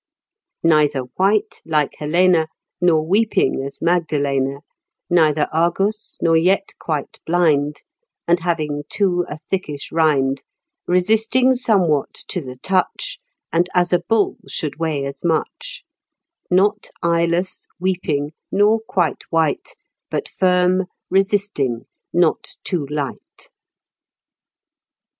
("Neither 0.63 1.01
white 1.15 1.61
like 1.63 1.93
Helena, 1.99 2.47
Nor 2.81 3.05
weeping 3.05 3.61
as 3.63 3.83
Magdelena, 3.83 4.61
Neither 5.11 5.47
Argus, 5.53 6.17
nor 6.19 6.35
yet 6.35 6.71
quite 6.79 7.19
blind, 7.23 7.83
And 8.27 8.39
having 8.39 8.81
too 8.89 9.27
a 9.29 9.37
thickish 9.51 9.91
rind, 9.91 10.41
Resisting 10.87 11.53
somewhat 11.53 12.15
to 12.29 12.41
the 12.41 12.55
touch, 12.63 13.19
And 13.53 13.69
as 13.75 13.93
a 13.93 13.99
bull 13.99 14.37
should 14.47 14.79
weigh 14.79 15.05
as 15.05 15.23
much; 15.23 15.83
Not 16.49 16.89
eyeless, 17.03 17.67
weeping, 17.79 18.31
nor 18.51 18.79
quite 18.79 19.25
white, 19.29 19.75
But 20.09 20.27
firm, 20.27 20.85
resisting, 21.11 21.85
not 22.11 22.55
too 22.63 22.87
light.") 22.89 23.51